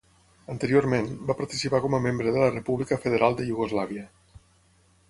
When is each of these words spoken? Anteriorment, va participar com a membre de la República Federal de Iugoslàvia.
Anteriorment, 0.53 1.09
va 1.31 1.35
participar 1.41 1.83
com 1.85 1.99
a 1.99 2.01
membre 2.07 2.35
de 2.39 2.43
la 2.45 2.49
República 2.57 3.01
Federal 3.05 3.39
de 3.43 3.49
Iugoslàvia. 3.53 4.09